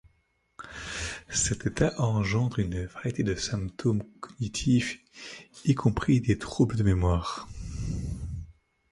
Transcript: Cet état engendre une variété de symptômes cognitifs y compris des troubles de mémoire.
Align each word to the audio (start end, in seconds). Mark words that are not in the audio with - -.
Cet 1.29 1.67
état 1.67 1.93
engendre 2.01 2.57
une 2.57 2.85
variété 2.87 3.21
de 3.21 3.35
symptômes 3.35 4.01
cognitifs 4.19 4.99
y 5.65 5.75
compris 5.75 6.19
des 6.21 6.39
troubles 6.39 6.75
de 6.75 6.81
mémoire. 6.81 7.47